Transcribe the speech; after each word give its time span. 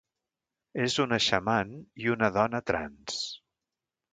És 0.85 0.95
una 1.03 1.19
xaman 1.25 1.75
i 2.05 2.09
una 2.17 2.33
dona 2.39 2.63
trans. 2.71 3.21